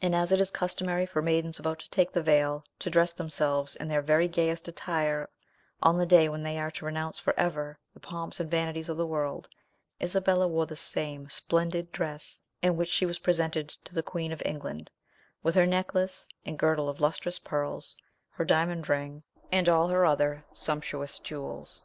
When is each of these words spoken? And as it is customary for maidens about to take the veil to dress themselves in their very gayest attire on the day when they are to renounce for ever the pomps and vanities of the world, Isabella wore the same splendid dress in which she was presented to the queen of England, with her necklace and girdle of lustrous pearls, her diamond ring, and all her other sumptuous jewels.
And 0.00 0.14
as 0.14 0.30
it 0.30 0.38
is 0.40 0.52
customary 0.52 1.04
for 1.04 1.20
maidens 1.20 1.58
about 1.58 1.80
to 1.80 1.90
take 1.90 2.12
the 2.12 2.22
veil 2.22 2.62
to 2.78 2.88
dress 2.88 3.12
themselves 3.12 3.74
in 3.74 3.88
their 3.88 4.02
very 4.02 4.28
gayest 4.28 4.68
attire 4.68 5.28
on 5.82 5.98
the 5.98 6.06
day 6.06 6.28
when 6.28 6.44
they 6.44 6.60
are 6.60 6.70
to 6.70 6.84
renounce 6.84 7.18
for 7.18 7.34
ever 7.36 7.76
the 7.92 7.98
pomps 7.98 8.38
and 8.38 8.48
vanities 8.48 8.88
of 8.88 8.96
the 8.96 9.04
world, 9.08 9.48
Isabella 10.00 10.46
wore 10.46 10.66
the 10.66 10.76
same 10.76 11.28
splendid 11.28 11.90
dress 11.90 12.40
in 12.62 12.76
which 12.76 12.88
she 12.88 13.04
was 13.04 13.18
presented 13.18 13.70
to 13.82 13.96
the 13.96 14.02
queen 14.04 14.30
of 14.30 14.44
England, 14.46 14.90
with 15.42 15.56
her 15.56 15.66
necklace 15.66 16.28
and 16.46 16.56
girdle 16.56 16.88
of 16.88 17.00
lustrous 17.00 17.40
pearls, 17.40 17.96
her 18.30 18.44
diamond 18.44 18.88
ring, 18.88 19.24
and 19.50 19.68
all 19.68 19.88
her 19.88 20.06
other 20.06 20.44
sumptuous 20.52 21.18
jewels. 21.18 21.82